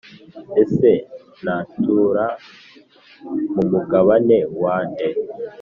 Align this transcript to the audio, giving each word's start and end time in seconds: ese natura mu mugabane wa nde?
ese 0.61 0.91
natura 1.43 2.25
mu 3.53 3.63
mugabane 3.71 4.37
wa 4.61 4.77
nde? 4.87 5.09